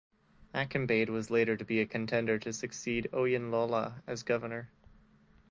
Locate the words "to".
1.55-1.63, 2.39-2.51